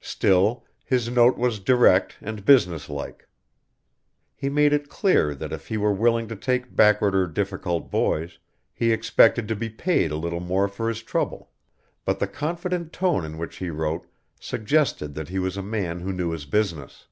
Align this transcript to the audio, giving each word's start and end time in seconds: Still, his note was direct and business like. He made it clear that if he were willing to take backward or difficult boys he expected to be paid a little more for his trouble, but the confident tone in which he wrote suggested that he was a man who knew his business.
Still, 0.00 0.64
his 0.84 1.10
note 1.10 1.36
was 1.36 1.58
direct 1.58 2.16
and 2.20 2.44
business 2.44 2.88
like. 2.88 3.26
He 4.36 4.48
made 4.48 4.72
it 4.72 4.88
clear 4.88 5.34
that 5.34 5.52
if 5.52 5.66
he 5.66 5.76
were 5.76 5.92
willing 5.92 6.28
to 6.28 6.36
take 6.36 6.76
backward 6.76 7.12
or 7.12 7.26
difficult 7.26 7.90
boys 7.90 8.38
he 8.72 8.92
expected 8.92 9.48
to 9.48 9.56
be 9.56 9.68
paid 9.68 10.12
a 10.12 10.16
little 10.16 10.38
more 10.38 10.68
for 10.68 10.86
his 10.88 11.02
trouble, 11.02 11.50
but 12.04 12.20
the 12.20 12.28
confident 12.28 12.92
tone 12.92 13.24
in 13.24 13.36
which 13.36 13.56
he 13.56 13.68
wrote 13.68 14.06
suggested 14.38 15.12
that 15.16 15.28
he 15.28 15.40
was 15.40 15.56
a 15.56 15.60
man 15.60 15.98
who 15.98 16.12
knew 16.12 16.30
his 16.30 16.46
business. 16.46 17.08